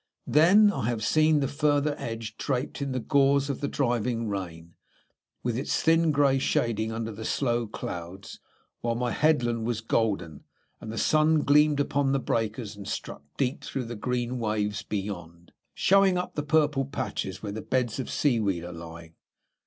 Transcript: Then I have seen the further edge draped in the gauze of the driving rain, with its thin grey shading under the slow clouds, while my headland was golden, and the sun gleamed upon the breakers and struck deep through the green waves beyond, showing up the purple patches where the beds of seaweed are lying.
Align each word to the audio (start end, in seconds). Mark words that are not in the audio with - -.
Then 0.25 0.71
I 0.73 0.87
have 0.87 1.03
seen 1.05 1.41
the 1.41 1.47
further 1.47 1.93
edge 1.99 2.35
draped 2.35 2.81
in 2.81 2.91
the 2.91 2.99
gauze 2.99 3.51
of 3.51 3.61
the 3.61 3.67
driving 3.67 4.27
rain, 4.27 4.73
with 5.43 5.55
its 5.55 5.79
thin 5.79 6.09
grey 6.11 6.39
shading 6.39 6.91
under 6.91 7.11
the 7.11 7.23
slow 7.23 7.67
clouds, 7.67 8.39
while 8.79 8.95
my 8.95 9.11
headland 9.11 9.63
was 9.65 9.79
golden, 9.79 10.43
and 10.79 10.91
the 10.91 10.97
sun 10.97 11.41
gleamed 11.41 11.79
upon 11.79 12.13
the 12.13 12.19
breakers 12.19 12.75
and 12.75 12.87
struck 12.87 13.21
deep 13.37 13.63
through 13.63 13.85
the 13.85 13.95
green 13.95 14.39
waves 14.39 14.81
beyond, 14.81 15.51
showing 15.75 16.17
up 16.17 16.33
the 16.33 16.41
purple 16.41 16.83
patches 16.85 17.43
where 17.43 17.51
the 17.51 17.61
beds 17.61 17.99
of 17.99 18.09
seaweed 18.09 18.63
are 18.63 18.73
lying. 18.73 19.13